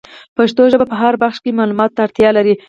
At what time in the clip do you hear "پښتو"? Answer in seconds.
0.37-0.63